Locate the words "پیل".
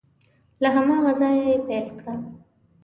1.67-1.87